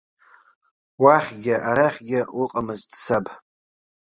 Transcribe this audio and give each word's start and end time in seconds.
Уахьгьы 1.03 1.55
арахьгьы 1.69 2.19
уыҟамызт 2.37 2.89
саб! 3.03 3.25